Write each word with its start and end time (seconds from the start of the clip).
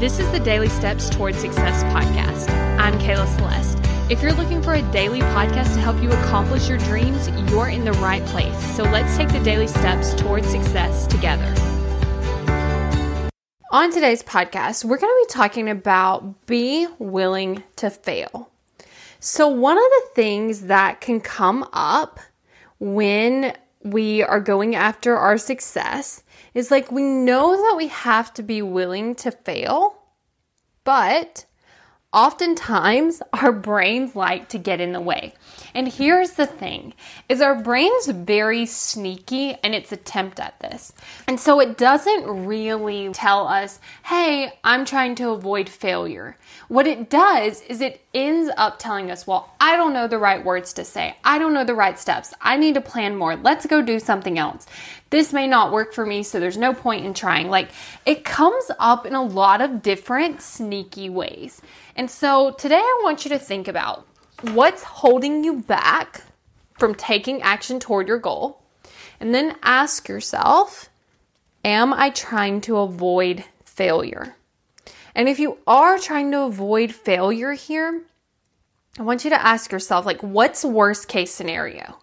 This 0.00 0.18
is 0.18 0.28
the 0.32 0.40
Daily 0.40 0.68
Steps 0.68 1.08
Towards 1.08 1.38
Success 1.38 1.84
podcast. 1.84 2.50
I'm 2.80 2.98
Kayla 2.98 3.28
Celeste. 3.36 3.78
If 4.10 4.22
you're 4.22 4.32
looking 4.32 4.60
for 4.60 4.74
a 4.74 4.82
daily 4.90 5.20
podcast 5.20 5.74
to 5.74 5.80
help 5.80 6.02
you 6.02 6.10
accomplish 6.10 6.68
your 6.68 6.78
dreams, 6.78 7.28
you're 7.48 7.68
in 7.68 7.84
the 7.84 7.92
right 7.92 8.22
place. 8.26 8.58
So 8.74 8.82
let's 8.82 9.16
take 9.16 9.28
the 9.28 9.38
daily 9.38 9.68
steps 9.68 10.12
towards 10.14 10.48
success 10.48 11.06
together. 11.06 11.46
On 13.70 13.92
today's 13.92 14.24
podcast, 14.24 14.84
we're 14.84 14.98
going 14.98 15.12
to 15.12 15.26
be 15.28 15.32
talking 15.32 15.70
about 15.70 16.44
be 16.46 16.88
willing 16.98 17.62
to 17.76 17.88
fail. 17.88 18.50
So, 19.20 19.46
one 19.46 19.78
of 19.78 19.84
the 19.84 20.08
things 20.16 20.62
that 20.62 21.00
can 21.00 21.20
come 21.20 21.68
up 21.72 22.18
when 22.80 23.56
we 23.84 24.22
are 24.22 24.40
going 24.40 24.74
after 24.74 25.16
our 25.16 25.38
success 25.38 26.22
is 26.54 26.70
like 26.70 26.90
we 26.90 27.02
know 27.02 27.54
that 27.56 27.76
we 27.76 27.88
have 27.88 28.32
to 28.34 28.42
be 28.42 28.62
willing 28.62 29.14
to 29.16 29.30
fail, 29.30 29.98
but 30.84 31.44
oftentimes 32.14 33.20
our 33.32 33.52
brains 33.52 34.14
like 34.14 34.48
to 34.50 34.58
get 34.58 34.80
in 34.80 34.92
the 34.92 35.00
way. 35.00 35.34
And 35.74 35.88
here's 35.88 36.32
the 36.32 36.46
thing 36.46 36.94
is 37.28 37.40
our 37.40 37.60
brain's 37.60 38.06
very 38.06 38.64
sneaky 38.64 39.56
in 39.64 39.74
its 39.74 39.90
attempt 39.90 40.38
at 40.38 40.58
this. 40.60 40.92
And 41.26 41.40
so 41.40 41.58
it 41.60 41.76
doesn't 41.76 42.46
really 42.46 43.10
tell 43.12 43.48
us, 43.48 43.80
"Hey, 44.04 44.52
I'm 44.62 44.84
trying 44.84 45.16
to 45.16 45.30
avoid 45.30 45.68
failure." 45.68 46.38
What 46.68 46.86
it 46.86 47.10
does 47.10 47.60
is 47.62 47.80
it 47.80 48.00
ends 48.14 48.50
up 48.56 48.78
telling 48.78 49.10
us, 49.10 49.26
"Well, 49.26 49.50
I 49.60 49.74
don't 49.76 49.92
know 49.92 50.06
the 50.06 50.18
right 50.18 50.44
words 50.44 50.72
to 50.74 50.84
say. 50.84 51.16
I 51.24 51.38
don't 51.38 51.52
know 51.52 51.64
the 51.64 51.74
right 51.74 51.98
steps. 51.98 52.32
I 52.40 52.56
need 52.56 52.74
to 52.74 52.80
plan 52.80 53.16
more. 53.16 53.34
Let's 53.34 53.66
go 53.66 53.82
do 53.82 53.98
something 53.98 54.38
else." 54.38 54.66
This 55.10 55.32
may 55.32 55.46
not 55.46 55.70
work 55.70 55.92
for 55.92 56.04
me, 56.04 56.22
so 56.22 56.40
there's 56.40 56.56
no 56.56 56.72
point 56.72 57.04
in 57.04 57.14
trying. 57.14 57.48
Like 57.48 57.70
it 58.06 58.24
comes 58.24 58.70
up 58.78 59.06
in 59.06 59.14
a 59.14 59.22
lot 59.22 59.60
of 59.60 59.82
different 59.82 60.42
sneaky 60.42 61.08
ways. 61.08 61.60
And 61.96 62.03
so 62.10 62.52
today 62.52 62.80
I 62.80 63.00
want 63.02 63.24
you 63.24 63.30
to 63.30 63.38
think 63.38 63.68
about 63.68 64.06
what's 64.52 64.82
holding 64.82 65.44
you 65.44 65.60
back 65.60 66.22
from 66.78 66.94
taking 66.94 67.42
action 67.42 67.80
toward 67.80 68.08
your 68.08 68.18
goal. 68.18 68.62
And 69.20 69.34
then 69.34 69.56
ask 69.62 70.08
yourself, 70.08 70.90
am 71.64 71.94
I 71.94 72.10
trying 72.10 72.60
to 72.62 72.78
avoid 72.78 73.44
failure? 73.64 74.36
And 75.14 75.28
if 75.28 75.38
you 75.38 75.58
are 75.66 75.98
trying 75.98 76.32
to 76.32 76.42
avoid 76.42 76.92
failure 76.92 77.52
here, 77.52 78.02
I 78.98 79.02
want 79.02 79.24
you 79.24 79.30
to 79.30 79.46
ask 79.46 79.72
yourself, 79.72 80.04
like, 80.04 80.20
what's 80.22 80.64
worst 80.64 81.08
case 81.08 81.32
scenario? 81.32 81.98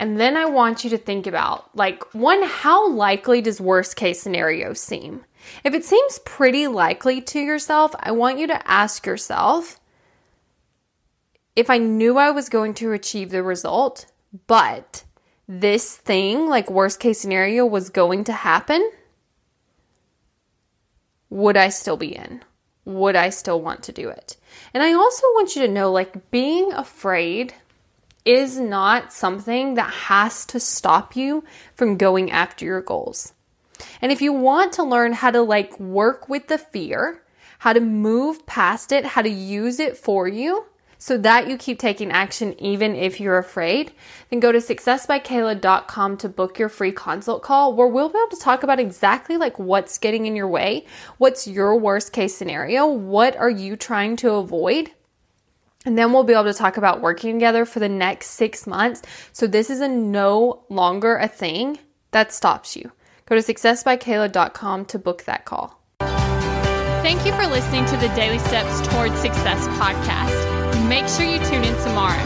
And 0.00 0.18
then 0.18 0.36
I 0.36 0.44
want 0.44 0.84
you 0.84 0.90
to 0.90 0.98
think 0.98 1.26
about, 1.26 1.76
like, 1.76 2.14
one, 2.14 2.42
how 2.44 2.88
likely 2.88 3.40
does 3.40 3.60
worst 3.60 3.96
case 3.96 4.22
scenario 4.22 4.72
seem? 4.72 5.24
If 5.64 5.74
it 5.74 5.84
seems 5.84 6.20
pretty 6.24 6.68
likely 6.68 7.20
to 7.20 7.40
yourself, 7.40 7.94
I 7.98 8.12
want 8.12 8.38
you 8.38 8.46
to 8.46 8.70
ask 8.70 9.06
yourself, 9.06 9.80
if 11.56 11.68
I 11.68 11.78
knew 11.78 12.16
I 12.16 12.30
was 12.30 12.48
going 12.48 12.74
to 12.74 12.92
achieve 12.92 13.30
the 13.30 13.42
result, 13.42 14.06
but 14.46 15.02
this 15.48 15.96
thing, 15.96 16.46
like 16.46 16.70
worst 16.70 17.00
case 17.00 17.20
scenario, 17.20 17.66
was 17.66 17.90
going 17.90 18.22
to 18.24 18.32
happen, 18.32 18.88
would 21.30 21.56
I 21.56 21.70
still 21.70 21.96
be 21.96 22.14
in? 22.14 22.44
Would 22.84 23.16
I 23.16 23.30
still 23.30 23.60
want 23.60 23.82
to 23.84 23.92
do 23.92 24.08
it? 24.08 24.36
And 24.72 24.82
I 24.82 24.92
also 24.92 25.26
want 25.34 25.56
you 25.56 25.62
to 25.62 25.72
know 25.72 25.90
like 25.90 26.30
being 26.30 26.72
afraid 26.72 27.54
is 28.28 28.60
not 28.60 29.10
something 29.10 29.72
that 29.74 29.90
has 29.90 30.44
to 30.44 30.60
stop 30.60 31.16
you 31.16 31.42
from 31.74 31.96
going 31.96 32.30
after 32.30 32.66
your 32.66 32.82
goals. 32.82 33.32
And 34.02 34.12
if 34.12 34.20
you 34.20 34.34
want 34.34 34.74
to 34.74 34.82
learn 34.82 35.14
how 35.14 35.30
to 35.30 35.40
like 35.40 35.80
work 35.80 36.28
with 36.28 36.48
the 36.48 36.58
fear, 36.58 37.22
how 37.58 37.72
to 37.72 37.80
move 37.80 38.44
past 38.44 38.92
it, 38.92 39.06
how 39.06 39.22
to 39.22 39.30
use 39.30 39.80
it 39.80 39.96
for 39.96 40.28
you, 40.28 40.66
so 40.98 41.16
that 41.16 41.48
you 41.48 41.56
keep 41.56 41.78
taking 41.78 42.10
action 42.10 42.54
even 42.60 42.94
if 42.94 43.18
you're 43.18 43.38
afraid, 43.38 43.92
then 44.28 44.40
go 44.40 44.52
to 44.52 44.58
successbykayla.com 44.58 46.16
to 46.18 46.28
book 46.28 46.58
your 46.58 46.68
free 46.68 46.92
consult 46.92 47.42
call 47.42 47.74
where 47.74 47.86
we'll 47.86 48.10
be 48.10 48.18
able 48.18 48.36
to 48.36 48.42
talk 48.42 48.62
about 48.62 48.80
exactly 48.80 49.38
like 49.38 49.58
what's 49.58 49.96
getting 49.96 50.26
in 50.26 50.36
your 50.36 50.48
way, 50.48 50.84
what's 51.16 51.46
your 51.46 51.76
worst 51.76 52.12
case 52.12 52.36
scenario, 52.36 52.86
what 52.86 53.36
are 53.36 53.48
you 53.48 53.74
trying 53.74 54.16
to 54.16 54.32
avoid? 54.32 54.90
And 55.84 55.96
then 55.96 56.12
we'll 56.12 56.24
be 56.24 56.32
able 56.32 56.44
to 56.44 56.54
talk 56.54 56.76
about 56.76 57.00
working 57.00 57.34
together 57.34 57.64
for 57.64 57.78
the 57.78 57.88
next 57.88 58.30
six 58.30 58.66
months. 58.66 59.02
So 59.32 59.46
this 59.46 59.70
is 59.70 59.80
a 59.80 59.88
no 59.88 60.64
longer 60.68 61.16
a 61.16 61.28
thing 61.28 61.78
that 62.10 62.32
stops 62.32 62.76
you. 62.76 62.92
Go 63.26 63.36
to 63.36 63.42
successbykayla.com 63.42 64.86
to 64.86 64.98
book 64.98 65.24
that 65.24 65.44
call. 65.44 65.78
Thank 66.00 67.24
you 67.24 67.32
for 67.32 67.46
listening 67.46 67.84
to 67.86 67.96
the 67.96 68.08
Daily 68.14 68.38
Steps 68.38 68.86
Towards 68.88 69.18
Success 69.20 69.66
podcast. 69.78 70.88
Make 70.88 71.06
sure 71.08 71.24
you 71.24 71.38
tune 71.46 71.64
in 71.64 71.82
tomorrow. 71.82 72.16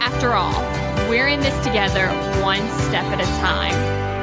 After 0.00 0.32
all, 0.32 0.60
we're 1.08 1.28
in 1.28 1.40
this 1.40 1.56
together 1.64 2.08
one 2.42 2.68
step 2.80 3.04
at 3.04 3.20
a 3.20 3.40
time. 3.40 4.13